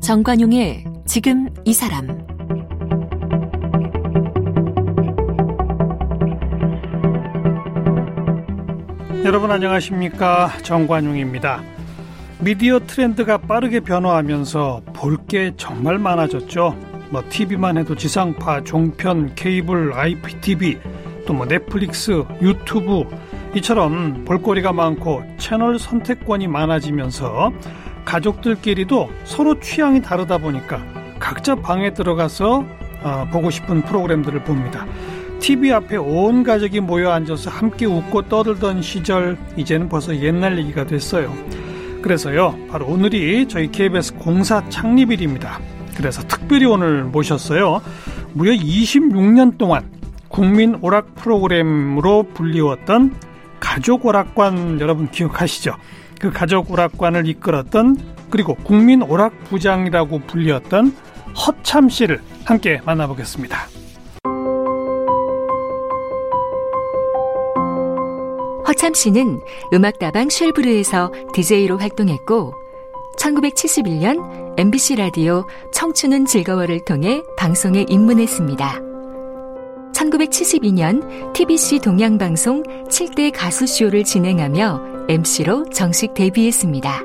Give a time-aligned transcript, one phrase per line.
[0.00, 2.08] 정관용의 지금 이 사람
[9.24, 11.62] 여러분 안녕하십니까 정관용입니다.
[12.40, 16.74] 미디어 트렌드가 빠르게 변화하면서 볼 게 정말 많아졌죠.
[17.10, 20.78] 뭐 TV만 해도 지상파, 종편, 케이블, IPTV,
[21.26, 23.04] 또 뭐 넷플릭스, 유튜브
[23.54, 27.52] 이처럼 볼거리가 많고 채널 선택권이 많아지면서
[28.04, 30.82] 가족들끼리도 서로 취향이 다르다 보니까
[31.18, 32.64] 각자 방에 들어가서
[33.02, 34.86] 어, 보고 싶은 프로그램들을 봅니다.
[35.38, 41.32] TV 앞에 온 가족이 모여 앉아서 함께 웃고 떠들던 시절 이제는 벌써 옛날 얘기가 됐어요.
[42.02, 45.60] 그래서요, 바로 오늘이 저희 KBS 공사 창립일입니다.
[46.00, 47.82] 그래서 특별히 오늘 모셨어요.
[48.32, 49.90] 무려 26년 동안
[50.28, 53.14] 국민 오락 프로그램으로 불리웠던
[53.60, 55.76] 가족 오락관 여러분 기억하시죠?
[56.18, 57.98] 그 가족 오락관을 이끌었던
[58.30, 60.96] 그리고 국민 오락 부장이라고 불렸던
[61.46, 63.58] 허참 씨를 함께 만나보겠습니다.
[68.66, 69.40] 허참 씨는
[69.74, 72.54] 음악다방 쉘브르에서 DJ로 활동했고
[73.18, 78.78] 1971년 MBC 라디오 청춘은 즐거워를 통해 방송에 입문했습니다.
[79.94, 87.02] 1972년 TBC 동양방송 7대 가수쇼를 진행하며 MC로 정식 데뷔했습니다.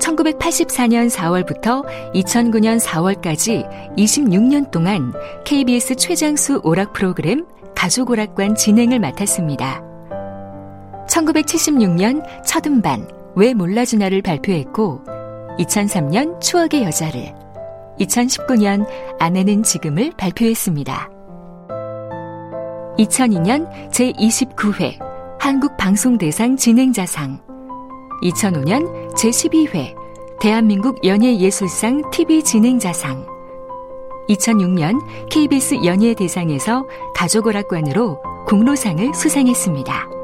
[0.00, 5.12] 1984년 4월부터 2009년 4월까지 26년 동안
[5.44, 9.84] KBS 최장수 오락 프로그램 가족오락관 진행을 맡았습니다.
[11.08, 15.19] 1976년 첫 음반 왜 몰라주나를 발표했고
[15.60, 17.34] 2003년 추억의 여자를
[17.98, 18.86] 2019년
[19.18, 21.10] 아내는 지금을 발표했습니다.
[22.98, 24.98] 2002년 제29회
[25.38, 27.40] 한국방송대상 진행자상
[28.22, 29.94] 2005년 제12회
[30.40, 33.26] 대한민국 연예예술상 TV 진행자상
[34.28, 34.98] 2006년
[35.28, 40.19] KBS 연예대상에서 가족오락관으로 공로상을 수상했습니다.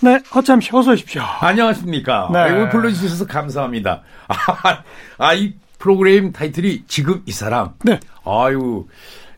[0.00, 1.22] 네, 허참 씨 어서 오십시오.
[1.40, 2.30] 안녕하십니까.
[2.32, 2.52] 네.
[2.52, 4.02] 오늘 불러주셔서 감사합니다.
[4.28, 4.82] 아,
[5.18, 7.70] 아, 이 프로그램 타이틀이 지금 이 사람.
[7.84, 7.98] 네.
[8.24, 8.86] 아유,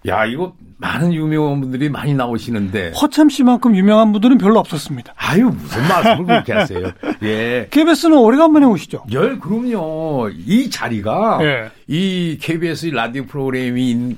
[0.07, 2.93] 야, 이거 많은 유명한 분들이 많이 나오시는데.
[3.01, 5.13] 허참 씨만큼 유명한 분들은 별로 없었습니다.
[5.17, 6.93] 아유, 무슨 말씀을 그렇게 하세요.
[7.23, 7.69] 예.
[7.71, 9.05] KBS는 오래간만에 오시죠?
[9.13, 10.31] 열, 그럼요.
[10.31, 11.39] 이 자리가.
[11.43, 11.71] 예.
[11.87, 14.17] 이 KBS 라디오 프로그램이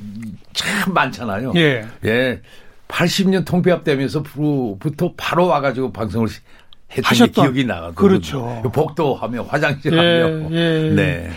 [0.53, 1.53] 참 많잖아요.
[1.57, 1.85] 예.
[2.05, 2.41] 예.
[2.93, 4.23] 80년 통폐합되면서
[4.79, 6.29] 부터 바로 와가지고 방송을
[6.91, 7.95] 했던 기억이 나거든요.
[7.95, 8.63] 그렇죠.
[8.73, 10.51] 복도 하며 화장실 예, 하며.
[10.53, 10.93] 예.
[10.95, 11.31] 네.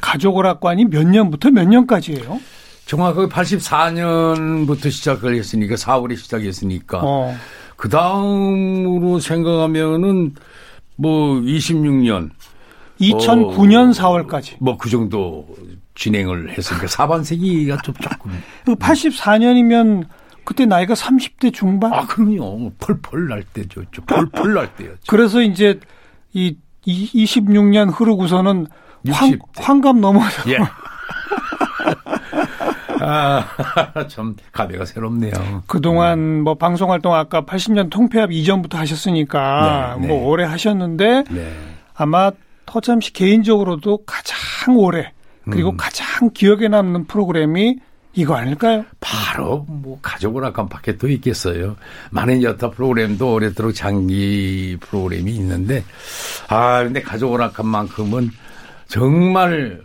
[0.00, 2.40] 가족오락관이 몇 년부터 몇 년까지예요?
[2.86, 7.36] 정확하게 84년부터 시작을 했으니까 4월에 시작했으니까 어.
[7.76, 10.34] 그 다음으로 생각하면은
[10.96, 12.30] 뭐 26년
[13.00, 14.54] 2009년 4월까지.
[14.60, 15.46] 뭐 그 정도
[15.94, 18.30] 진행을 했으니까 사반세기가 좀 조금
[18.64, 20.06] 그 84년이면
[20.44, 21.92] 그때 나이가 30대 중반?
[21.92, 25.80] 아 그럼요 펄펄 날 때죠 좀 펄펄 날 때였죠 그래서 이제
[26.32, 28.66] 이, 이 26년 흐르고서는
[29.10, 29.40] 황, 60대.
[29.56, 30.58] 환갑 넘어서 예.
[33.00, 33.44] 아,
[34.08, 35.62] 참 가배가 새롭네요.
[35.66, 40.24] 그동안 뭐 방송 활동 아까 80년 통폐합 이전부터 하셨으니까 네, 뭐 네.
[40.24, 41.52] 오래 하셨는데 네.
[41.94, 42.30] 아마
[42.72, 45.12] 허참 씨 개인적으로도 가장 오래
[45.50, 45.76] 그리고 음.
[45.76, 47.76] 가장 기억에 남는 프로그램이
[48.14, 48.84] 이거 아닐까요?
[49.00, 51.76] 바로 뭐 가족을 아까 밖에 더 있겠어요.
[52.10, 55.84] 많은 여타 프로그램도 오래도록 장기 프로그램이 있는데
[56.48, 58.30] 아 근데 가족을 아까만큼은
[58.86, 59.82] 정말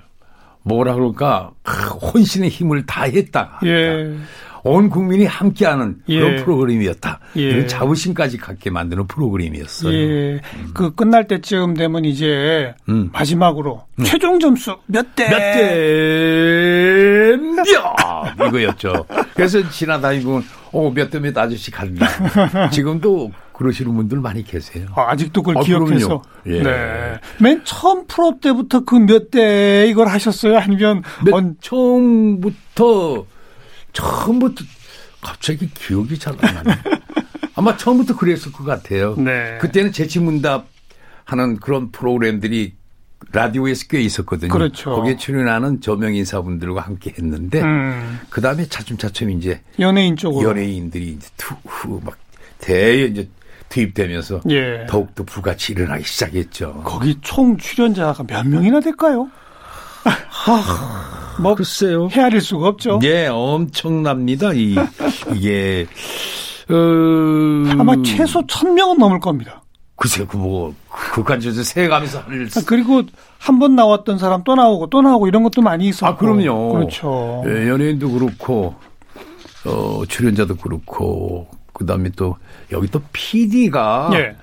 [0.64, 3.62] 뭐라 그럴까 크, 혼신의 힘을 다했다.
[3.66, 4.16] 예.
[4.64, 6.36] 온 국민이 함께하는 그런 예.
[6.44, 7.20] 프로그램이었다.
[7.38, 7.42] 예.
[7.42, 9.94] 이런 자부심까지 갖게 만드는 프로그램이었어요.
[9.94, 10.42] 예.
[10.74, 13.10] 그 끝날 때쯤 되면 이제 음.
[13.14, 15.30] 마지막으로 최종 점수 몇 대?
[15.30, 17.66] 몇 대, 몇!
[18.48, 19.06] 이거였죠.
[19.36, 22.08] 그래서 지나다니고, 어, 몇 대 몇 아저씨 간다.
[22.72, 24.88] 지금도 그러시는 분들 많이 계세요.
[24.96, 26.22] 아, 아직도 그걸 아, 기억해서.
[26.46, 26.62] 예.
[26.64, 27.20] 네.
[27.42, 30.58] 맨 처음 프로 때부터 그 몇 대 이걸 하셨어요?
[30.58, 33.26] 아니면 몇, 언, 처음부터,
[33.94, 34.64] 처음부터,
[35.22, 36.76] 갑자기 기억이 잘 안 나네.
[37.56, 39.16] 아마 처음부터 그랬을 것 같아요.
[39.18, 39.58] 네.
[39.60, 40.68] 그때는 재치문답
[41.26, 42.74] 하는 그런 프로그램들이
[43.32, 44.52] 라디오에서 꽤 있었거든요.
[44.52, 44.92] 그렇죠.
[44.96, 50.50] 거기에 출연하는 저명 인사분들과 함께 했는데, 음, 그 다음에 차츰차츰 이제 연예인 쪽으로.
[50.50, 52.18] 연예인들이 이제 투, 후, 막,
[52.60, 53.30] 대, 이제
[53.70, 54.86] 투입되면서 예.
[54.88, 56.82] 더욱더 불같이 일어나기 시작했죠.
[56.84, 59.30] 거기 총 출연자가 몇 명이나 될까요?
[61.40, 62.10] 뭐 글쎄요.
[62.12, 63.00] 헤아릴 수가 없죠.
[63.04, 64.54] 예, 엄청납니다.
[64.54, 64.76] 이
[65.36, 65.86] 이게
[66.70, 66.76] 어...
[67.80, 69.62] 아마 최소 천 명은 넘을 겁니다.
[70.00, 72.24] 글쎄요, 그뭐 그까지 할.
[72.60, 73.04] 아, 그리고
[73.38, 76.08] 한 번 나왔던 사람 또 나오고 또 나오고 이런 것도 많이 있었고.
[76.08, 76.74] 아, 그럼요.
[76.74, 77.44] 그렇죠.
[77.48, 78.76] 예, 연예인도 그렇고
[79.66, 82.38] 어 출연자도 그렇고 그다음에 또
[82.72, 84.36] 여기 또 PD가 예.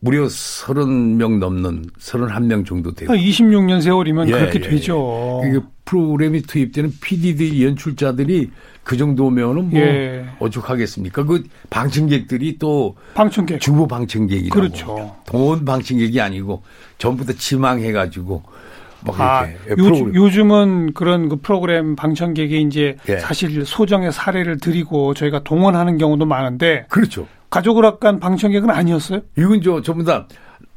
[0.00, 5.42] 무려 30명 넘는 31명 정도 되고 26년 세월이면 예, 그렇게 예, 되죠.
[5.46, 8.50] 이게 프로그램이 투입되는 PD들 연출자들이
[8.84, 10.26] 그 정도면은 뭐 예.
[10.38, 11.24] 어죽하겠습니까?
[11.24, 13.60] 그 방청객들이 또 방청객.
[13.60, 15.16] 주부 방청객이라고 그렇죠.
[15.26, 16.62] 돈 방청객이 아니고
[16.98, 18.42] 전부 다 지망해 가지고
[19.04, 20.14] 막 아, 이렇게 요즘, 프로그램.
[20.14, 23.18] 요즘은 그런 그 프로그램 방청객이 이제 예.
[23.18, 27.26] 사실 소정의 사례를 드리고 저희가 동원하는 경우도 많은데 그렇죠.
[27.50, 29.20] 가족오락관 방청객은 아니었어요?
[29.36, 30.26] 이건 저 전부 다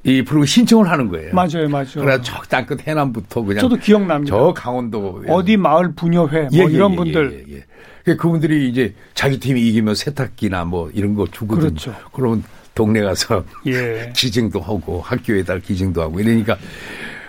[0.03, 1.33] 이 프로그램 신청을 하는 거예요.
[1.33, 1.87] 맞아요, 맞아요.
[1.95, 4.35] 그래 저 땅끝 해남부터 그냥 저도 기억납니다.
[4.35, 7.63] 저 강원도 어디 마을 부녀회 뭐 예, 예, 이런 예, 분들 예, 예, 예.
[8.03, 11.67] 그러니까 그분들이 이제 자기 팀이 이기면 세탁기나 뭐 이런 거 주거든요.
[11.69, 11.93] 그렇죠.
[12.13, 12.43] 그러면
[12.73, 14.11] 동네 가서 예.
[14.15, 16.57] 기증도 하고 학교에다 기증도 하고 이러니까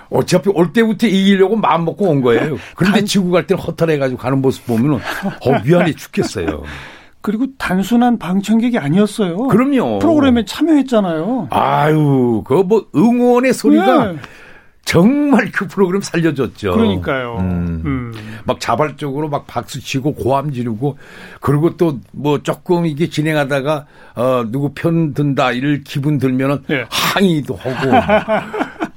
[0.09, 2.57] 어차피 올 때부터 이기려고 마음 먹고 온 거예요.
[2.77, 5.01] 그런데 지고 갈 때는 허탈해가지고 가는 모습 보면은
[5.41, 6.63] 어 미안해 죽겠어요.
[7.23, 9.49] 그리고 단순한 방청객이 아니었어요.
[9.49, 9.99] 그럼요.
[9.99, 11.49] 프로그램에 참여했잖아요.
[11.51, 14.19] 아유, 그뭐 응원의 소리가 네.
[14.87, 16.73] 정말 그 프로그램 살려줬죠.
[16.73, 17.37] 그러니까요.
[17.39, 17.83] 음.
[17.85, 18.13] 음.
[18.45, 20.97] 막 자발적으로 막 박수 치고 고함 지르고
[21.41, 23.87] 그리고 또 뭐 조금 이게 진행하다가
[24.17, 26.87] 어 누구 편 든다 이럴 기분 들면은 예.
[26.91, 27.91] 항의도 하고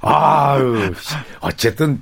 [0.00, 0.92] 아유
[1.40, 2.00] 어쨌든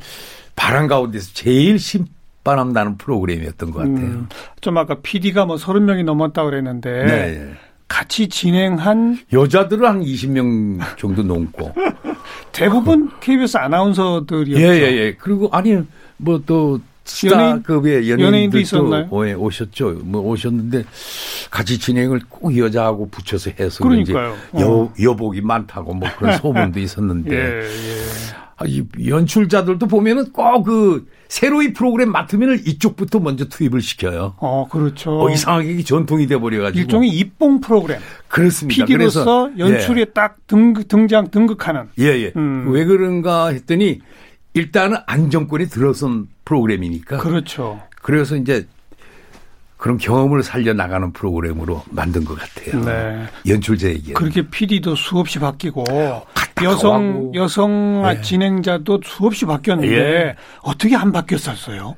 [0.56, 2.06] 바람 가운데서 제일 신
[2.44, 3.96] 바람 나는 프로그램이었던 것 같아요.
[3.96, 4.28] 음,
[4.60, 7.52] 좀 아까 PD가 뭐 30명이 넘었다 그랬는데 네.
[7.88, 11.72] 같이 진행한 여자들은 한 20명 정도 넘고
[12.52, 14.62] 대부분 KBS 아나운서들이었죠.
[14.62, 15.14] 예, 예, 예.
[15.14, 15.78] 그리고 아니
[16.16, 19.08] 뭐 또 스타급의 연예인도 있었나요?
[19.26, 20.00] 예, 오셨죠.
[20.04, 20.84] 뭐 오셨는데
[21.50, 24.36] 같이 진행을 꼭 여자하고 붙여서 해서 그러니까요.
[24.60, 24.92] 여, 어.
[25.00, 28.02] 여복이 많다고 뭐 그런 소문도 있었는데 예, 예.
[28.62, 34.34] 아, 이 연출자들도 보면은 꼭 그 새로이 프로그램 맡으면은 이쪽부터 먼저 투입을 시켜요.
[34.36, 35.18] 어, 그렇죠.
[35.18, 38.00] 어, 이상하게 전통이 돼 버려가지고 일종의 입봉 프로그램.
[38.28, 38.84] 그렇습니다.
[38.84, 41.88] PD로서 그래서, 연출에 딱 등, 등장, 등극하는.
[41.98, 42.32] 예, 예.
[42.36, 42.70] 음.
[42.70, 44.00] 왜 그런가 했더니
[44.52, 47.16] 일단은 안정권이 들어선 프로그램이니까.
[47.16, 47.80] 그렇죠.
[48.02, 48.66] 그래서 이제
[49.82, 52.84] 그런 경험을 살려 나가는 프로그램으로 만든 것 같아요.
[52.84, 53.26] 네.
[53.49, 54.12] 연출자 얘기.
[54.12, 55.82] 그렇게 PD도 수없이 바뀌고
[56.62, 57.32] 여성 가고.
[57.34, 58.20] 여성 네.
[58.20, 60.37] 진행자도 수없이 바뀌었는데 예.
[60.62, 61.96] 어떻게 안 바뀌었었어요?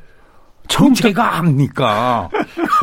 [0.67, 2.31] 처음 제가 압니까?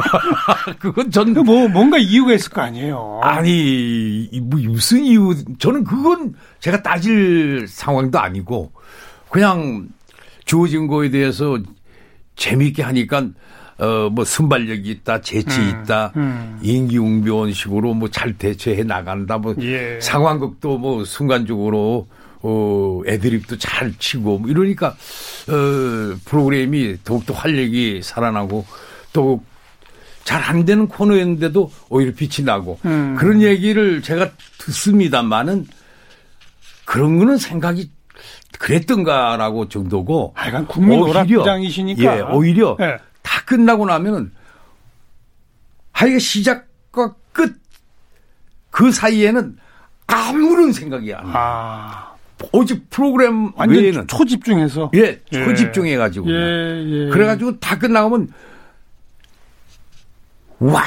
[0.77, 3.21] 그건 전그뭐 뭔가 이유가 있을 거 아니에요.
[3.23, 5.33] 아니 이- 뭐 무슨 이유?
[5.57, 8.71] 저는 그건 제가 따질 상황도 아니고
[9.31, 9.87] 그냥
[10.45, 11.57] 주어진 거에 대해서
[12.35, 13.29] 재미있게 하니까
[13.81, 16.59] 어뭐 순발력이 있다, 재치 음, 있다, 음.
[16.61, 19.99] 인기응변식으로 뭐 잘 대처해 나간다, 뭐 예.
[19.99, 22.07] 상황극도 뭐 순간적으로
[22.43, 24.89] 어 애드립도 잘 치고 뭐 이러니까
[25.49, 28.65] 어 프로그램이 더욱더 활력이 살아나고
[29.13, 29.41] 또
[30.23, 33.15] 잘 안 되는 코너였는데도 오히려 빛이 나고 음.
[33.17, 34.29] 그런 얘기를 제가
[34.59, 35.65] 듣습니다만은
[36.85, 37.89] 그런 거는 생각이
[38.59, 42.17] 그랬던가라고 정도고 하여간 국민 오히려, 오락장이시니까.
[42.17, 42.97] 예, 오히려 예.
[43.31, 44.33] 다 끝나고 나면은
[45.93, 47.61] 하여간 시작과 끝
[48.71, 49.57] 그 사이에는
[50.07, 51.31] 아무런 생각이 안 나.
[51.35, 52.15] 아,
[52.53, 54.91] 오직 프로그램 완전 외에는 초집중해서.
[54.95, 55.43] 예, 예.
[55.45, 56.33] 초집중해 가지고 예,
[57.05, 57.09] 예.
[57.09, 58.29] 그래 가지고 다 끝나가면
[60.59, 60.83] 와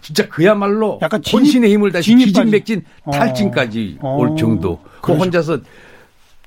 [0.00, 2.14] 진짜 그야말로 약간 진입- 혼신의 힘을 다시.
[2.14, 3.10] 기진맥진 어.
[3.10, 4.16] 탈진까지 어.
[4.16, 4.82] 올 정도.
[5.02, 5.12] 그.
[5.12, 5.58] 혼자서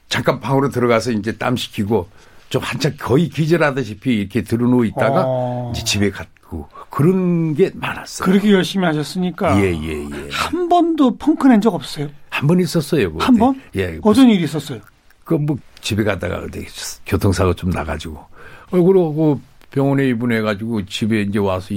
[0.08, 2.08] 잠깐 방으로 들어가서 이제 땀 식히고
[2.50, 5.72] 좀 한참 거의 기절하다시피 이렇게 들어누워 있다가 어.
[5.74, 8.26] 이제 집에 갔고 그런 게 많았어요.
[8.26, 9.60] 그렇게 열심히 하셨으니까.
[9.62, 10.30] 예, 예, 예.
[10.32, 12.10] 한 번도 펑크 낸 적 없어요?
[12.30, 13.12] 한 번 있었어요.
[13.12, 13.24] 그거.
[13.24, 13.62] 한 번?
[13.76, 14.00] 예.
[14.02, 14.80] 어떤 일이 있었어요?
[15.24, 16.66] 그 뭐 집에 가다가 어디
[17.06, 18.18] 교통사고 좀 나가지고
[18.72, 19.40] 얼굴 그
[19.72, 21.74] 병원에 입원해가지고 집에 이제 와서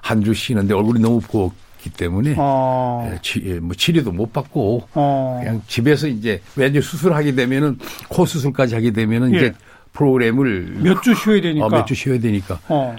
[0.00, 4.88] 한 주 쉬는데 얼굴이 너무 부었기 때문에 어, 예, 치, 예, 뭐 치료도 못 받고
[4.94, 5.40] 어.
[5.42, 7.78] 그냥 집에서 이제 왠지 수술하게 되면은
[8.08, 9.38] 코 수술까지 하게 되면은 예.
[9.38, 9.54] 이제
[9.94, 11.66] 프로그램을 몇 주 쉬어야 되니까.
[11.66, 12.94] 어, 몇주 쉬어야 되니까 어.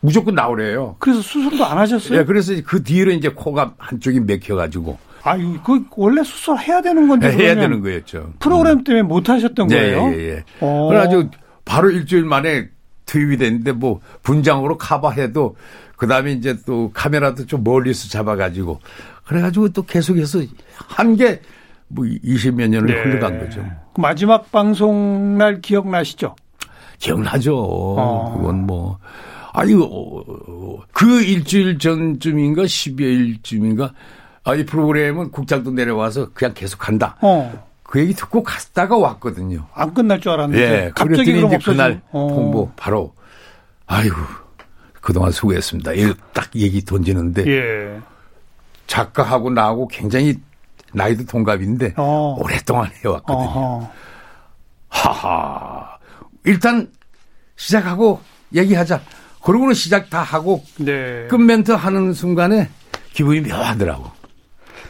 [0.00, 0.96] 무조건 나오래요.
[0.98, 2.20] 그래서 수술도 안 하셨어요?
[2.20, 7.26] 예, 그래서 그 뒤로 이제 코가 한쪽이 맥혀가지고 아유, 그 원래 수술 해야 되는 건데
[7.28, 8.32] 해야 그러면 되는 거였죠.
[8.38, 10.12] 프로그램 때문에 못 하셨던 거예요?
[10.12, 10.44] 예, 예, 예.
[10.60, 10.88] 어.
[10.88, 11.30] 그래가지고
[11.64, 12.68] 바로 일주일 만에
[13.06, 15.56] 투입이 됐는데 뭐 분장으로 커버해도
[15.96, 18.80] 그 다음에 이제 또 카메라도 좀 멀리서 잡아가지고
[19.26, 20.40] 그래가지고 또 계속해서
[20.76, 21.40] 한 게
[21.90, 23.02] 뭐 20몇 년을 네.
[23.02, 23.64] 흘러간 거죠.
[23.94, 26.34] 그 마지막 방송 날 기억나시죠?
[26.98, 27.56] 기억나죠.
[27.58, 28.36] 어.
[28.36, 28.98] 그건 뭐.
[29.52, 33.92] 아니, 어, 그 일주일 전쯤인가 12일쯤인가
[34.44, 37.16] 아, 이 프로그램은 국장도 내려와서 그냥 계속 간다.
[37.20, 37.68] 어.
[37.82, 39.66] 그 얘기 듣고 갔다가 왔거든요.
[39.74, 40.92] 안 끝날 줄 알았는데 예.
[40.94, 41.72] 갑자기 그럼 없어지고.
[41.72, 42.28] 그날 어.
[42.30, 43.12] 통보 바로
[43.86, 44.14] 아이고
[45.00, 45.92] 그동안 수고했습니다.
[45.94, 48.00] 이딱 얘기 던지는데 예.
[48.86, 50.36] 작가하고 나하고 굉장히
[50.92, 52.36] 나이도 동갑인데 어.
[52.38, 53.48] 오랫동안 해왔거든요.
[53.48, 53.90] 어허.
[54.88, 55.98] 하하.
[56.44, 56.90] 일단
[57.56, 58.20] 시작하고
[58.54, 59.00] 얘기하자.
[59.42, 61.26] 그러고는 시작 다 하고 네.
[61.28, 62.68] 끝 멘트 하는 순간에
[63.12, 64.10] 기분이 묘하더라고.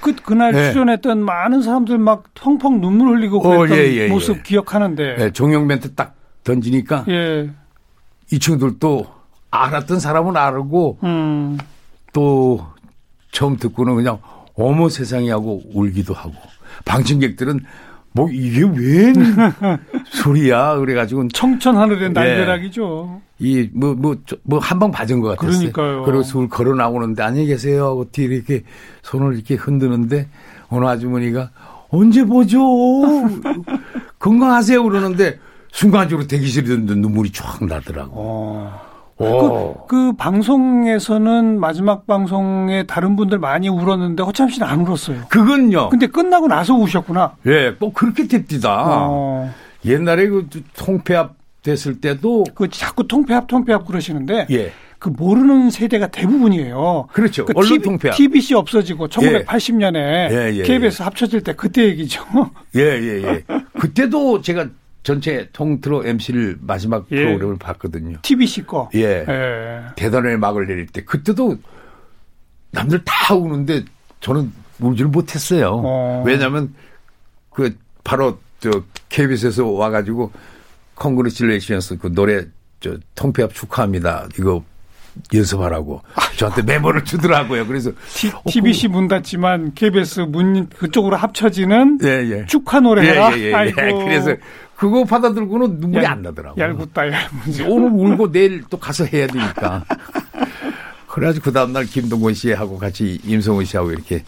[0.00, 0.73] 그 그날 네.
[0.73, 4.42] 출연했던 많은 사람들 막 펑펑 눈물 흘리고 어, 그랬던 예, 예, 모습 예.
[4.42, 5.16] 기억하는데.
[5.16, 7.50] 네, 종영 멘트 딱 던지니까 예.
[8.33, 9.07] 이 친구들도
[9.50, 11.59] 알았던 사람은 알고 음.
[12.12, 12.66] 또
[13.30, 14.19] 처음 듣고는 그냥
[14.61, 16.35] 어머 세상에 하고 울기도 하고
[16.85, 17.61] 방청객들은
[18.12, 19.14] 뭐 이게 웬
[20.11, 22.09] 소리야 그래가지고 청천 하늘의 예.
[22.09, 23.21] 날벼락이죠.
[23.38, 25.73] 이뭐 뭐 뭐 한 방 받은 것 같았어요.
[25.73, 26.23] 그러니까요.
[26.25, 28.64] 술 걸어 나오는데 안녕히 계세요 하고 뒤에 이렇게
[29.02, 30.29] 손을 이렇게 흔드는데
[30.69, 31.50] 어느 아주머니가
[31.90, 32.61] 언제 보죠
[34.19, 35.38] 건강하세요 그러는데
[35.73, 38.12] 순간적으로 대기실에 있는데 눈물이 쫙 나더라고.
[38.17, 38.90] 어.
[39.21, 39.87] 오.
[39.87, 45.23] 그 방송에서는 마지막 방송에 다른 분들 많이 울었는데 허참 씨는 안 울었어요.
[45.29, 45.91] 그건요.
[45.91, 47.37] 근데 끝나고 나서 우셨구나.
[47.47, 48.87] 예, 꼭 그렇게 됩디다.
[49.09, 49.53] 어.
[49.85, 54.73] 옛날에 그 통폐합 됐을 때도 그 자꾸 통폐합 통폐합 그러시는데 예.
[54.99, 57.09] 그 모르는 세대가 대부분이에요.
[57.12, 57.45] 그렇죠.
[57.47, 58.17] 그 언론 TV, 통폐합.
[58.17, 62.23] TBC 없어지고 1980년에 예, 예, KBS 합쳐질 때 그때 얘기죠.
[62.77, 63.45] 예, 예, 예.
[63.79, 64.67] 그때도 제가
[65.02, 67.25] 전체 통틀어 MC를 마지막 예.
[67.25, 68.19] 프로그램을 봤거든요.
[68.23, 68.90] TBC 거.
[68.95, 69.25] 예.
[69.26, 69.83] 예.
[69.97, 71.57] 대단의 막을 내릴 때 그때도
[72.73, 73.85] 남들 다 우는데
[74.21, 75.80] 저는 울지를 못했어요.
[75.85, 76.23] 어.
[76.26, 76.75] 왜냐하면
[77.50, 80.30] 그 바로 저 KBS에서 와가지고
[80.97, 82.45] Congratulations 그 노래
[82.80, 84.28] 저 통폐합 축하합니다.
[84.38, 84.62] 이거
[85.35, 86.02] 연습하라고
[86.37, 87.67] 저한테 메모를 주더라고요.
[87.67, 92.47] 그래서 T, 어, TBC 문 닫지만 KBS 문 그쪽으로 합쳐지는 예, 예.
[92.47, 93.31] 축하 노래 해라.
[93.37, 93.55] 예, 예, 예.
[93.55, 93.76] 아이고.
[94.05, 94.35] 그래서
[94.76, 96.64] 그거 받아들고는 눈물이 얄- 안 나더라고요.
[96.64, 97.69] 얄궂다 얄궂어.
[97.69, 99.85] 오늘 울고 내일 또 가서 해야 되니까.
[101.09, 104.23] 그래가지고 그 다음날 김동건 씨하고 같이 임성훈 씨하고 이렇게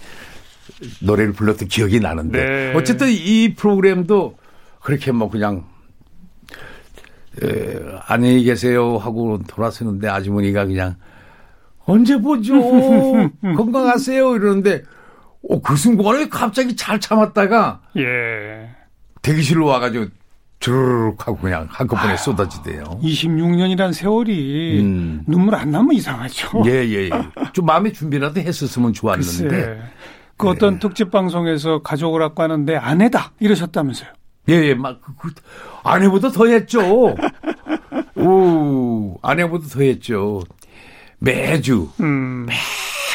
[1.01, 2.45] 노래를 불렀던 기억이 나는데.
[2.45, 2.73] 네.
[2.75, 4.37] 어쨌든 이 프로그램도
[4.81, 5.65] 그렇게 뭐 그냥,
[7.43, 10.97] 에, 안녕히 계세요 하고 돌아서는데 아주머니가 그냥
[11.85, 12.55] 언제 보죠?
[13.43, 14.37] 건강하세요?
[14.37, 14.83] 이러는데,
[15.49, 18.71] 어, 그 순간에 갑자기 잘 참았다가 예.
[19.23, 20.07] 대기실로 와가지고
[20.61, 22.85] 주르륵 하고 그냥 한꺼번에 쏟아지대요.
[23.03, 25.25] 26년이란 세월이 음.
[25.27, 26.63] 눈물 안 나면 이상하죠.
[26.67, 27.11] 예, 예, 예.
[27.53, 29.49] 좀 마음의 준비라도 했었으면 좋았는데.
[29.49, 29.83] 글쎄.
[30.37, 34.09] 그 어떤 특집 방송에서 가족을 갖고 하는데 아내다 이러셨다면서요.
[34.49, 35.35] 예, 예, 막, 그, 그,
[35.85, 37.15] 아내보다 더 했죠.
[38.17, 40.43] 오, 아내보다 더 했죠.
[41.19, 42.47] 매주, 음.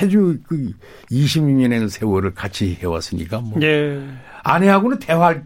[0.01, 0.71] 매주 그
[1.11, 3.61] 26년의 세월을 같이 해왔으니까 뭐.
[3.61, 4.01] 예.
[4.43, 5.45] 아내하고는 대화할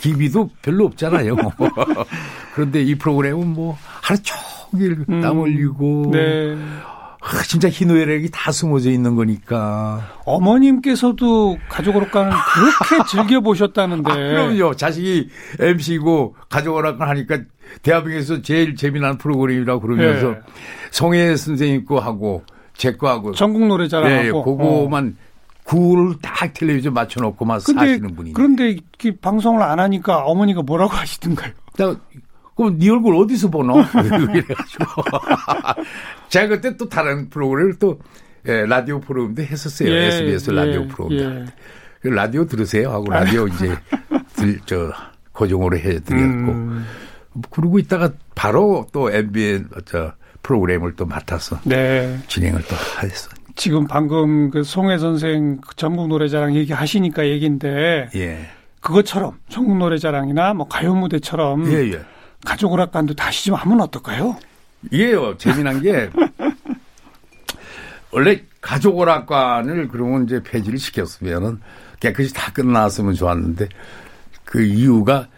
[0.00, 1.36] 기비도 별로 없잖아요.
[2.54, 6.10] 그런데 이 프로그램은 뭐 하루 종일 땀 흘리고.
[6.12, 6.56] 네.
[7.20, 10.12] 아, 진짜 희노애락이 다 숨어져 있는 거니까.
[10.24, 11.58] 어머님께서도
[12.10, 14.10] 가는 그렇게 즐겨 보셨다는데.
[14.10, 14.74] 아, 그럼요.
[14.74, 15.28] 자식이
[15.60, 17.40] MC고 가족을 하니까
[17.82, 20.36] 대한민국에서 제일 재미난 프로그램이라고 그러면서 예.
[20.90, 22.44] 송혜 선생님 거 하고
[22.74, 24.22] 제 거 하고 전국 노래 자랑하고.
[24.22, 25.16] 예, 예, 그거만
[25.64, 28.32] 구를 딱 텔레비전 맞춰놓고 막 근데 사시는 분이.
[28.32, 31.52] 그런데 이 방송을 안 하니까 어머니가 뭐라고 하시던가요?
[32.58, 33.78] 나 그럼 네 얼굴 어디서 보노?
[34.34, 35.02] 이래가지고
[36.28, 38.00] 제가 그때 또 다른 프로그램을 또
[38.46, 39.90] 예, 라디오 프로그램도 했었어요.
[39.90, 41.20] 예, SBS 라디오 예, 프로그램.
[41.20, 41.44] 예.
[42.00, 43.76] 그 라디오 들으세요 하고 라디오 이제
[44.34, 44.92] 들, 저
[45.32, 46.84] 고정으로 해드렸고 음.
[47.50, 50.12] 그러고 있다가 바로 또 MBN 저
[50.42, 52.18] 프로그램을 또 맡아서 네.
[52.28, 53.30] 진행을 또 했어.
[53.56, 58.46] 지금 방금 그 송혜 선생 그 전국 노래자랑 얘기하시니까 얘기인데 예,
[58.80, 62.00] 그것처럼 전국 노래자랑이나 뭐 가요 무대처럼 예, 예.
[62.44, 64.36] 가족 오락관도 다시 좀 하면 어떨까요?
[64.90, 66.10] 이게요 재미난 게
[68.10, 71.60] 원래 가족 오락관을 그러면 이제 폐지를 시켰으면은
[72.00, 73.68] 깨끗이 다 끝났으면 좋았는데
[74.44, 75.28] 그 이유가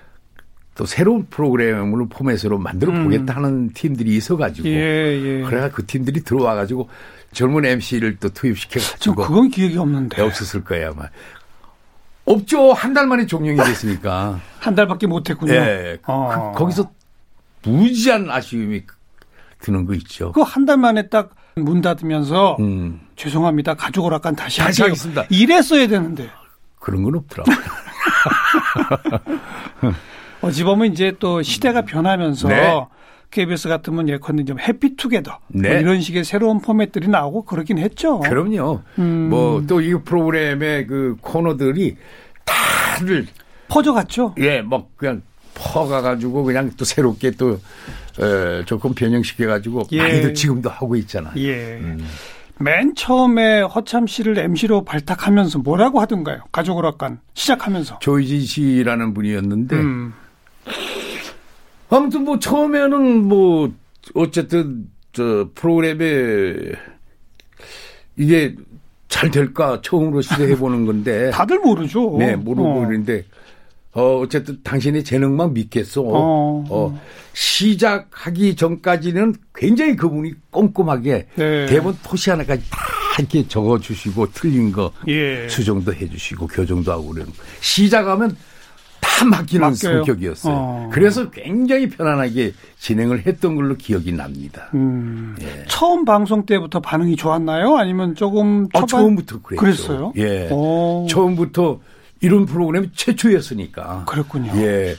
[0.74, 4.72] 또 새로운 프로그램을 포맷으로 만들어 보겠다 하는 팀들이 있어가지고 음.
[4.72, 5.42] 예, 예.
[5.42, 6.88] 그래야 그 팀들이 들어와가지고
[7.32, 11.02] 젊은 MC를 또저 투입시켜가지고 그건 기억이 없는데 없었을 거야 아마.
[12.32, 12.72] 없죠.
[12.72, 14.40] 한 달 만에 종영이 됐으니까.
[14.60, 15.52] 한 달밖에 못했군요.
[15.54, 15.98] 예.
[16.06, 16.52] 어.
[16.54, 16.90] 그, 거기서
[17.62, 18.82] 무지한 아쉬움이
[19.60, 20.32] 드는 거 있죠.
[20.32, 23.00] 그 한 달 만에 딱 문 닫으면서 음.
[23.16, 23.74] 죄송합니다.
[23.74, 24.82] 가족을 약간 다시, 다시.
[24.82, 25.24] 하겠습니다.
[25.30, 26.30] 이랬어야 되는데.
[26.78, 27.56] 그런 건 없더라고요.
[30.42, 32.86] 어찌 보면 이제 또 시대가 변하면서 네.
[33.30, 35.80] KBS 같으면 예컨대 좀 해피투게더 뭐 네.
[35.80, 38.20] 이런 식의 새로운 포맷들이 나오고 그러긴 했죠.
[38.20, 38.82] 그럼요.
[38.98, 39.28] 음.
[39.30, 41.96] 뭐또 이 프로그램의 그 코너들이
[42.44, 43.26] 다들
[43.68, 44.34] 퍼져갔죠.
[44.38, 45.22] 예, 뭐 그냥
[45.54, 47.60] 퍼가가지고 그냥 또 새롭게 또
[48.20, 49.98] 에, 조금 변형시켜가지고 예.
[49.98, 51.34] 많이들 지금도 하고 있잖아요.
[51.36, 51.78] 예.
[51.78, 52.04] 음.
[52.58, 56.42] 맨 처음에 허참 씨를 MC로 발탁하면서 뭐라고 하던가요?
[56.52, 58.00] 가족을 약간 시작하면서.
[58.00, 60.12] 조이진 씨라는 분이었는데 음.
[61.90, 63.72] 아무튼 뭐 처음에는 뭐
[64.14, 66.72] 어쨌든 저 프로그램에
[68.16, 68.54] 이게
[69.08, 72.16] 잘 될까 처음으로 시도해 보는 건데 다들 모르죠.
[72.18, 72.74] 네 모르고 어.
[72.76, 73.24] 그러는데
[73.92, 76.02] 어 어쨌든 당신의 재능만 믿겠어.
[76.02, 76.64] 어.
[76.70, 77.00] 어,
[77.32, 81.66] 시작하기 전까지는 굉장히 그분이 꼼꼼하게 네.
[81.66, 82.78] 대본 토시 하나까지 다
[83.18, 85.48] 이렇게 적어 주시고 틀린 거 예.
[85.48, 87.42] 수정도 해 주시고 교정도 하고 그러는 거.
[87.60, 88.36] 시작하면
[89.20, 89.96] 다 맡기는 맡겨요?
[90.04, 90.54] 성격이었어요.
[90.56, 90.90] 어.
[90.92, 94.70] 그래서 굉장히 편안하게 진행을 했던 걸로 기억이 납니다.
[94.74, 95.36] 음.
[95.42, 95.64] 예.
[95.68, 97.76] 처음 방송 때부터 반응이 좋았나요?
[97.76, 99.60] 아니면 조금 아, 초반- 처음부터 그랬죠.
[99.60, 100.12] 그랬어요?
[100.16, 100.48] 예.
[100.50, 101.06] 오.
[101.10, 101.80] 처음부터
[102.22, 104.04] 이런 프로그램이 최초였으니까.
[104.08, 104.52] 그랬군요.
[104.56, 104.94] 예.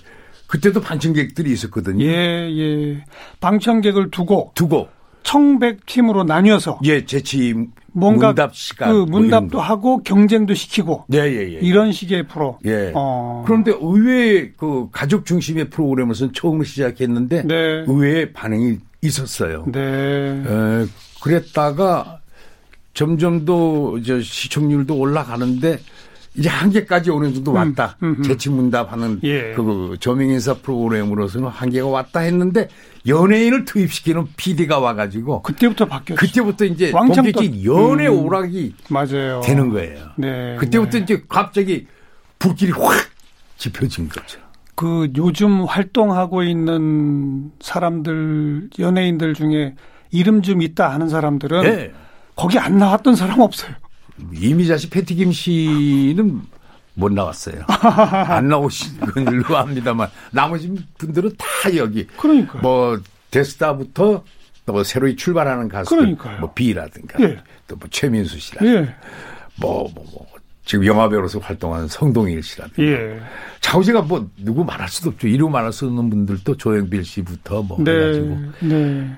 [0.48, 2.04] 그때도 반청객들이 있었거든요.
[2.06, 3.04] 예, 예.
[3.40, 4.90] 방청객을 두고 두고
[5.24, 7.54] 청백 팀으로 나뉘어서 예, 재치
[7.93, 9.63] 뭔가 문답 시간 그뭐 문답도 거.
[9.63, 11.60] 하고 경쟁도 시키고 예, 예, 예.
[11.62, 12.57] 이런 식의 프로.
[12.65, 12.91] 예.
[12.95, 13.43] 어.
[13.45, 17.55] 그런데 의외의 그 가족 중심의 프로그램에서는 처음으로 시작했는데 네.
[17.88, 19.65] 의외의 반응이 있었어요.
[19.71, 19.79] 네.
[19.81, 20.86] 에,
[21.21, 22.19] 그랬다가
[22.93, 25.79] 점점 더 시청률도 올라가는데
[26.35, 27.97] 이제 한계까지 어느 정도 왔다.
[28.03, 28.23] 음, 음.
[28.23, 29.53] 재치문답하는 예.
[29.53, 32.69] 그 저명인사 프로그램으로서는 한계가 왔다 했는데
[33.05, 36.19] 연예인을 투입시키는 PD가 와가지고 그때부터 바뀌었죠.
[36.19, 38.25] 그때부터 이제 본격적인 음.
[38.25, 39.41] 오락이 맞아요.
[39.43, 40.09] 되는 거예요.
[40.15, 40.55] 네.
[40.57, 41.03] 그때부터 네.
[41.03, 41.88] 이제 갑자기
[42.39, 42.93] 불길이 확
[43.57, 44.39] 지펴진 거죠.
[44.75, 49.75] 그 요즘 활동하고 있는 사람들 연예인들 중에
[50.11, 51.91] 이름 좀 있다 하는 사람들은 네.
[52.35, 53.74] 거기 안 나왔던 사람 없어요.
[54.34, 56.42] 이미자 씨, 패티김 씨는
[56.94, 57.64] 못 나왔어요.
[57.68, 62.62] 안 나오신 걸로 합니다만 나머지 분들은 다 여기 그러니까요.
[62.62, 63.00] 뭐
[63.31, 64.24] 데스타부터
[64.66, 66.40] 또 새로이 출발하는 가수들 그러니까요.
[66.40, 67.42] 뭐 비라든가 예.
[67.68, 68.96] 또뭐 최민수 씨라든가 예.
[69.60, 70.27] 뭐, 뭐, 뭐
[70.66, 73.20] 지금 영화배우로서 활동하는 성동일 씨라든가 예.
[73.62, 75.27] 자우지가 뭐 누구 말할 수도 없죠.
[75.27, 77.92] 이름 말할 수 없는 분들도 조영빌 씨부터 뭐 네.
[77.92, 79.18] 해가지고 네.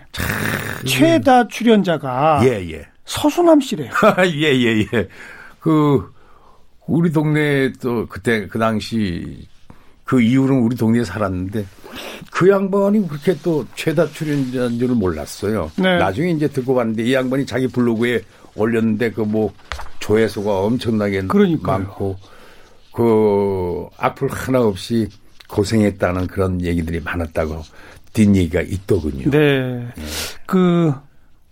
[0.86, 2.93] 최다 출연자가 예 예.
[3.06, 3.92] 서수남 씨래요.
[4.26, 5.08] 예, 예, 예.
[5.60, 6.12] 그,
[6.88, 9.48] 우리 동네에 또 그때, 그 당시
[10.04, 11.66] 그 이후로는 우리 동네에 살았는데
[12.32, 15.72] 그 양반이 그렇게 또 최다 출연자인 줄을 몰랐어요.
[15.78, 15.98] 네.
[15.98, 18.22] 나중에 이제 듣고 봤는데 이 양반이 자기 블로그에
[18.56, 19.54] 올렸는데 그 뭐
[20.00, 21.78] 조회수가 엄청나게 그러니까요.
[21.78, 22.18] 많고
[22.92, 25.08] 그 악플 하나 없이
[25.48, 27.62] 고생했다는 그런 얘기들이 많았다고
[28.12, 29.30] 뒷얘기가 있더군요.
[29.32, 29.88] 네.
[30.46, 30.94] 그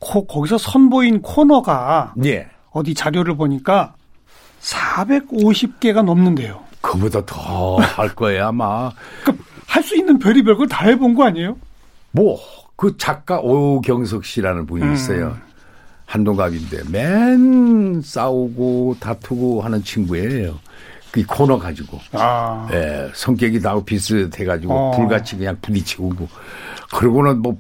[0.02, 2.48] 코, 거기서 선보인 코너가 예.
[2.72, 3.94] 어디 자료를 보니까
[4.62, 6.60] 450개가 넘는데요.
[6.82, 8.92] 그보다 더 할 거예요, 아마.
[9.24, 11.56] 그러니까 할수 있는 별의별 걸 다 해본 거 아니에요?
[12.12, 12.40] 뭐,
[12.76, 14.94] 그 작가 오경석 씨라는 분이 음.
[14.94, 15.38] 있어요.
[16.08, 20.60] 한동갑인데 맨 싸우고 다투고 하는 친구예요.
[21.12, 22.00] 그 코너 가지고.
[22.14, 22.68] 아.
[22.74, 24.92] 예, 성격이 다 비슷해가지고 어.
[24.98, 26.28] 불같이 그냥 부딪히고.
[26.98, 27.58] 그러고는 뭐,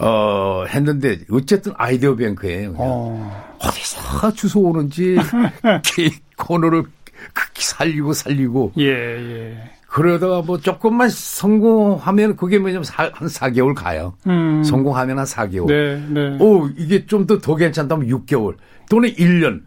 [0.00, 2.74] 어, 했는데 어쨌든 아이디어 뱅크예요.
[2.76, 3.56] 어.
[3.58, 5.16] 어디서 주워 오는지
[5.98, 6.84] 이 코너를
[7.32, 9.70] 극히 살리고 살리고 예, 예.
[9.88, 14.14] 그러다가 뭐 조금만 성공하면 그게 뭐냐면 사, 한 4개월 가요.
[14.26, 14.62] 음.
[14.62, 15.66] 성공하면 한 4개월.
[15.66, 16.36] 네, 네.
[16.38, 18.54] 오, 이게 좀 더더 괜찮다면 6개월
[18.88, 19.62] 또는 1년.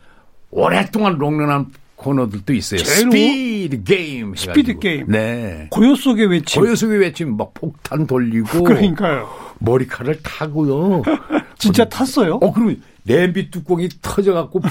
[0.51, 2.79] 오랫동안 롱런한 코너들도 있어요.
[2.79, 4.27] 스피드 게임.
[4.27, 4.53] 해가지고.
[4.53, 5.05] 스피드 게임.
[5.07, 5.67] 네.
[5.71, 6.61] 고요 속의 외침.
[6.61, 8.63] 고요 속에 외치면 막 폭탄 돌리고.
[8.63, 9.29] 그러니까요.
[9.61, 11.01] 머리카락을 타고요.
[11.57, 12.35] 진짜 탔어요?
[12.41, 14.61] 어, 그러면 냄비 뚜껑이 터져갖고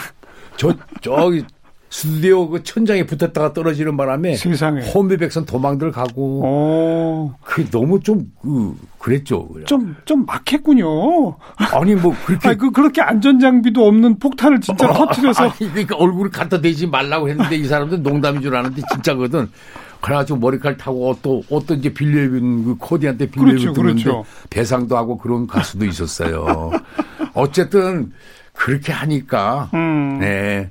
[0.56, 1.44] 저, 저기
[1.88, 4.82] 스튜디오 그 천장에 붙었다가 떨어지는 바람에 세상에.
[4.82, 7.36] 홈비백선 도망들 가고 어.
[7.42, 9.48] 그 너무 좀 그 그랬죠.
[9.64, 11.36] 좀, 좀 막했군요.
[11.56, 15.44] 아니 뭐 그렇게 아니, 그, 그렇게 안전장비도 없는 폭탄을 진짜 터트려서.
[15.48, 19.50] 아니, 그러니까 얼굴을 갖다 대지 말라고 했는데 이 사람들 농담인 줄 아는데 진짜거든.
[20.00, 24.24] 그래가지고 머리카락 타고 옷도 옷도 이제 빌려 입은 그 코디한테 그렇죠, 빌려입었는데 그렇죠.
[24.48, 26.70] 배상도 하고 그런 가수도 있었어요.
[27.34, 28.12] 어쨌든
[28.54, 30.18] 그렇게 하니까 음.
[30.20, 30.70] 네.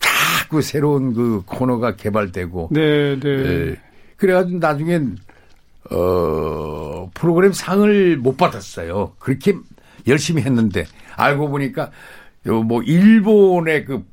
[0.00, 3.28] 자꾸 새로운 그 코너가 개발되고 네, 네.
[3.28, 3.76] 예.
[4.16, 5.16] 그래가지고 나중엔
[5.90, 9.12] 어 프로그램 상을 못 받았어요.
[9.18, 9.54] 그렇게
[10.06, 10.84] 열심히 했는데
[11.16, 11.90] 알고 보니까
[12.44, 14.04] 뭐 일본의 그,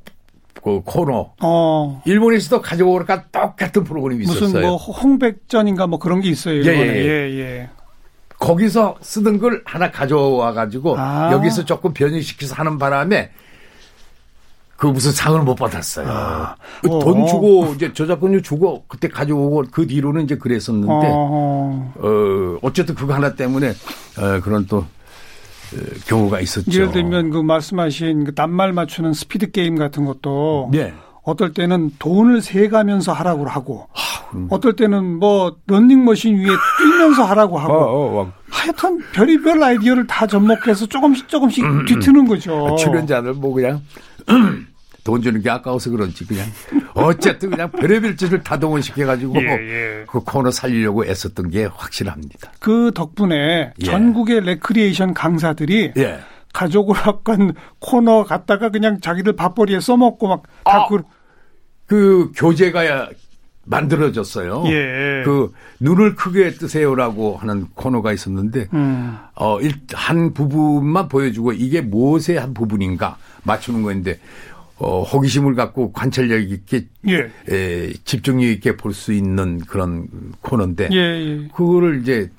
[0.62, 1.32] 그 코너.
[1.42, 2.02] 어.
[2.04, 4.48] 일본에서도 가져오니까 똑같은 프로그램이 있었어요.
[4.48, 6.54] 무슨 뭐 홍백전인가 뭐 그런 게 있어요.
[6.54, 6.78] 일본에.
[6.78, 7.30] 예, 예.
[7.30, 7.70] 예, 예.
[8.38, 11.32] 거기서 쓰던 걸 하나 가져와 가지고 아.
[11.32, 13.30] 여기서 조금 변형시켜서 하는 바람에
[14.76, 16.08] 그 무슨 상을 못 받았어요.
[16.08, 16.56] 아.
[16.80, 16.98] 그 어.
[16.98, 21.92] 돈 주고 이제 저작권료 주고 그때 가져오고 그 뒤로는 이제 그랬었는데 어.
[21.96, 23.70] 어 어쨌든 그거 하나 때문에
[24.18, 24.86] 어 그런 또 어,
[26.06, 26.72] 경우가 있었죠.
[26.72, 30.92] 예를 들면 그 말씀하신 그 낱말 맞추는 스피드 게임 같은 것도 네.
[31.24, 33.88] 어떨 때는 돈을 세가면서 하라고 하고
[34.34, 34.48] 음.
[34.50, 40.86] 어떨 때는 뭐 런닝머신 위에 뛰면서 하라고 하고 어, 어, 하여튼 별의별 아이디어를 다 접목해서
[40.86, 42.52] 조금씩 조금씩 뒤트는 거죠.
[42.54, 42.76] 어.
[42.76, 43.80] 출연자들 뭐 그냥
[45.04, 46.46] 돈 주는 게 아까워서 그런지 그냥
[46.94, 50.04] 어쨌든 그냥 별의별 짓을 다 동원시켜가지고 예, 예.
[50.06, 52.52] 그 코너 살리려고 애썼던 게 확실합니다.
[52.60, 53.84] 그 덕분에 예.
[53.84, 56.20] 전국의 레크리에이션 강사들이 예.
[56.52, 60.86] 가족오락관 코너 갔다가 그냥 자기들 밥벌이에 써먹고 막다 아.
[60.88, 61.02] 그,
[61.86, 63.08] 그 교재가
[63.64, 64.64] 만들어졌어요.
[64.66, 65.22] 예.
[65.24, 69.16] 그 눈을 크게 뜨세요라고 하는 코너가 있었는데 음.
[69.34, 74.18] 어, 일, 한 부분만 보여주고 이게 무엇의 한 부분인가 맞추는 거인데
[74.82, 77.30] 어, 호기심을 갖고 관찰력 있게 예.
[77.48, 80.08] 에, 집중력 있게 볼 수 있는 그런
[80.42, 81.48] 코너인데 예, 예.
[81.54, 82.30] 그거를 이제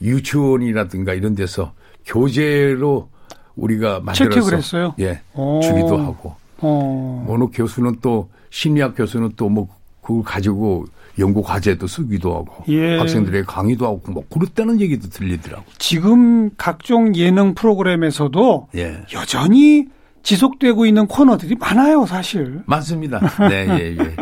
[0.00, 1.72] 유치원이라든가 이런 데서
[2.06, 3.08] 교재로
[3.56, 4.94] 우리가 만들어서 채택을 했어요?
[5.00, 5.60] 예, 오.
[5.62, 7.26] 주기도 하고 어.
[7.28, 9.68] 어느 교수는 또 심리학 교수는 또 뭐
[10.02, 10.86] 그걸 가지고
[11.18, 12.96] 연구 과제도 쓰기도 하고 예.
[12.98, 15.64] 학생들에게 강의도 하고 뭐 그렇다는 얘기도 들리더라고.
[15.78, 19.02] 지금 각종 예능 프로그램에서도 예.
[19.14, 19.86] 여전히
[20.22, 22.62] 지속되고 있는 코너들이 많아요, 사실.
[22.66, 23.20] 맞습니다.
[23.48, 24.16] 네, 예, 예.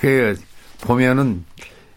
[0.00, 0.36] 그
[0.80, 1.44] 보면은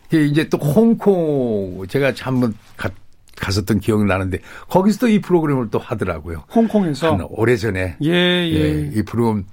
[0.10, 2.90] 그 이제 또 홍콩 제가 한번 가,
[3.36, 4.40] 갔었던 기억이 나는데
[4.70, 6.44] 거기서도 이 프로그램을 또 하더라고요.
[6.54, 7.12] 홍콩에서.
[7.12, 8.54] 한 오래 전에 예, 예.
[8.54, 9.46] 예, 이 프로그램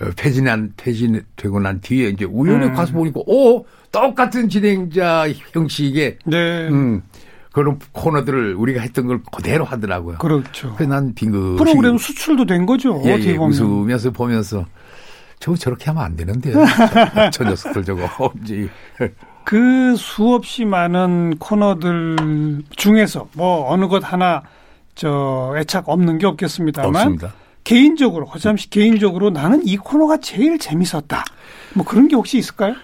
[0.00, 2.74] 어, 폐진한 폐진되고 난 뒤에 이제 우연히 음.
[2.74, 6.68] 가서 보니까 오 똑같은 진행자 형식의 네.
[6.68, 7.02] 음,
[7.58, 10.18] 그런 코너들을 우리가 했던 걸 그대로 하더라고요.
[10.18, 10.74] 그렇죠.
[10.76, 13.00] 그래서 난 빙긋 프로그램 수출도 된 거죠.
[13.04, 13.52] 예, 어떻게 예, 보면.
[13.52, 14.64] 웃으면서 보면서
[15.40, 16.52] 저거 저렇게 하면 안 되는데
[17.32, 18.68] 저 녀석들 저거 언제
[19.44, 24.42] 그 수없이 많은 코너들 중에서 뭐 어느 것 하나
[24.94, 27.32] 저 애착 없는 게 없겠습니다만 없습니다.
[27.64, 31.24] 개인적으로 허참씨 개인적으로 나는 이 코너가 제일 재밌었다.
[31.74, 32.74] 뭐 그런 게 혹시 있을까요?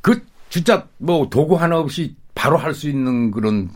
[0.00, 3.68] 그 진짜 뭐 도구 하나 없이 바로 할 수 있는 그런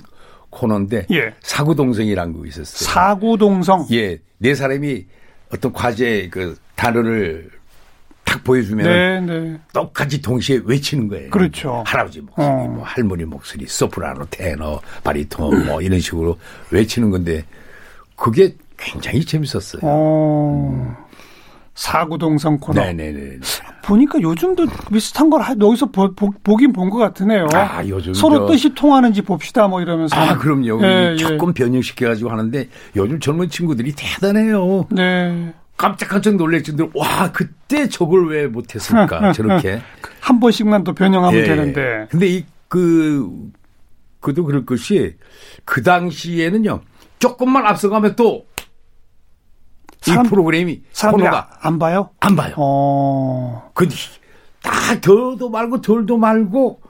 [0.55, 1.35] 코너인데 예.
[1.43, 2.89] 사구 동생이란 거 있었어요.
[2.89, 3.87] 사구동성.
[3.93, 5.05] 예, 네 사람이
[5.53, 7.51] 어떤 과제 그 단어를
[8.25, 9.59] 딱 보여주면 네, 네.
[9.73, 11.31] 똑같이 동시에 외치는 거예요.
[11.31, 11.85] 그렇죠.
[11.87, 12.67] 할아버지 목소리, 어.
[12.69, 16.39] 뭐 할머니 목소리, 소프라노, 테너, 바리톤 뭐 이런 식으로
[16.71, 17.45] 외치는 건데
[18.17, 19.81] 그게 굉장히 재밌었어요.
[19.85, 21.04] 어.
[21.75, 22.81] 사구동성 코너.
[22.81, 23.39] 네네네.
[23.85, 27.47] 보니까 요즘도 비슷한 걸 하- 여기서 보, 긴 본 것 같으네요.
[27.53, 30.15] 아, 요즘 서로 저- 뜻이 통하는지 봅시다 뭐 이러면서.
[30.17, 30.81] 아, 그럼요.
[30.85, 31.17] 예, 예.
[31.17, 34.87] 조금 변형시켜 가지고 하는데 요즘 젊은 친구들이 대단해요.
[34.91, 35.53] 네.
[35.77, 39.81] 깜짝깜짝 놀랄 정도로 와 그때 저걸 왜 못했을까 저렇게.
[40.21, 41.45] 한 번씩만 더 변형하면 예.
[41.45, 42.07] 되는데.
[42.11, 43.29] 근데 이그
[44.21, 45.17] 그도 그럴 것이
[45.65, 46.81] 그 당시에는요
[47.19, 48.43] 조금만 앞서가면 또이
[50.13, 52.11] 사람- 프로그램이 사람들이 코너가 아- 안 봐요?
[52.21, 52.55] 안 봐요.
[52.57, 53.71] 어.
[53.75, 53.95] 근데
[54.63, 56.81] 다 더도 말고 덜도 말고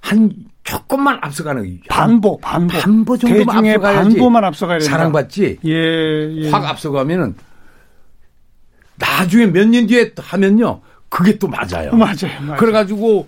[0.00, 0.32] 한
[0.64, 1.80] 조금만 앞서가는.
[1.88, 2.78] 반보, 반보.
[2.78, 4.80] 반보 정도만 앞서가야지 반보만 앞서가야.
[4.80, 5.58] 사랑받지.
[5.64, 5.70] 예,
[6.44, 6.50] 예.
[6.50, 7.34] 확 앞서가면은
[8.96, 11.92] 나중에 몇 년 뒤에 또 하면요 그게 또 맞아요.
[11.92, 12.56] 맞아요, 맞아요.
[12.58, 13.26] 그래가지고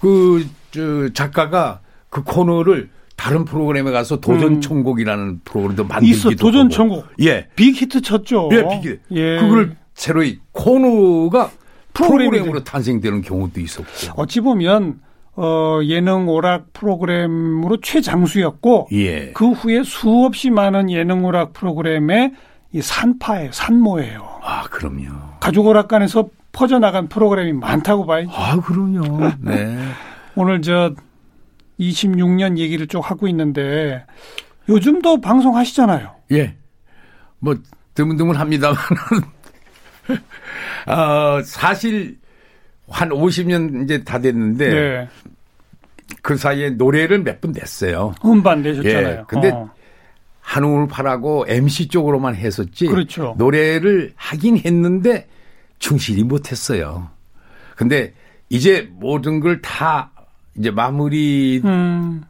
[0.00, 2.90] 그 저, 작가가 그 코너를
[3.26, 6.32] 다른 프로그램에 가서 도전 천곡이라는 프로그램도 만들기도 음.
[6.32, 6.70] 있어, 도전.
[6.70, 7.04] 천국.
[7.20, 8.48] 예, 빅히트 쳤죠.
[8.52, 8.98] 예, 비기.
[9.10, 9.38] 예.
[9.40, 11.50] 그걸 새로이 코너가
[11.92, 13.88] 프로그램으로 탄생되는 경우도 있었고.
[14.16, 15.00] 어찌 보면
[15.34, 19.32] 어, 예능 오락 프로그램으로 최장수였고 예.
[19.32, 22.32] 그 후에 수없이 많은 예능 오락 프로그램의
[22.72, 24.24] 이 산파예요, 산모예요.
[24.42, 25.08] 아, 그럼요.
[25.40, 28.30] 가족 오락관에서 퍼져나간 프로그램이 많다고 봐야죠.
[28.32, 29.32] 아, 그럼요.
[29.40, 29.76] 네.
[30.36, 30.92] 오늘 저
[31.80, 34.04] 26년 얘기를 쭉 하고 있는데
[34.68, 36.10] 요즘도 방송하시잖아요.
[36.32, 36.56] 예.
[37.38, 37.54] 뭐,
[37.94, 38.76] 드문드문 합니다만,
[40.86, 42.18] 어, 사실,
[42.88, 45.08] 한 50년 이제 다 됐는데, 네.
[46.22, 48.14] 그 사이에 노래를 몇 번 냈어요.
[48.24, 49.08] 음반 내셨잖아요.
[49.20, 49.70] 예, 근데 어.
[50.40, 52.86] 한우물 파라고 MC 쪽으로만 했었지.
[52.86, 53.34] 그렇죠.
[53.38, 55.28] 노래를 하긴 했는데
[55.78, 57.10] 충실히 못했어요.
[57.76, 58.14] 근데
[58.48, 60.12] 이제 모든 걸 다
[60.58, 62.22] 이제 마무리 음,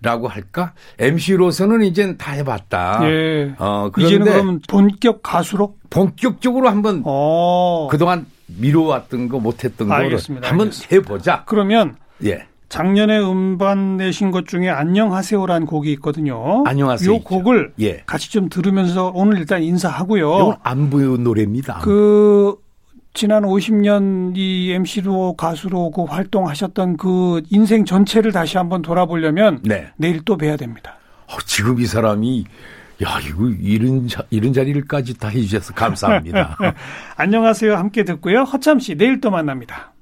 [0.00, 0.74] 라고 할까?
[0.98, 3.00] MC로서는 이제 다 해봤다.
[3.04, 3.54] 예.
[3.58, 5.74] 어, 이제는 그런데 그럼 본격 가수로?
[5.90, 7.88] 본격적으로 한번 어.
[7.90, 10.48] 그동안 미뤄왔던 거 못했던 거를 알겠습니다.
[10.48, 10.94] 한번 알겠습니다.
[10.94, 11.44] 해보자.
[11.46, 12.46] 그러면 예.
[12.68, 16.62] 작년에 음반 내신 것 중에 안녕하세요라는 곡이 있거든요.
[16.66, 17.20] 안녕하세요 이.
[17.24, 18.02] 곡을 예.
[18.06, 20.34] 같이 좀 들으면서 오늘 일단 인사하고요.
[20.36, 21.80] 이건 안부 노래입니다.
[21.82, 22.54] 그
[23.14, 29.88] 지난 50년 이 MC로 가수로 그 활동하셨던 그 인생 전체를 다시 한번 돌아보려면 네.
[29.96, 30.96] 내일 또 뵈야 됩니다.
[31.26, 32.44] 어, 지금 이 사람이
[33.02, 36.56] 야 이거 이런 자, 이런 자리를까지 다 해주셔서 감사합니다.
[37.16, 37.76] 안녕하세요.
[37.76, 38.42] 함께 듣고요.
[38.42, 39.92] 허참 씨 내일 또 만납니다.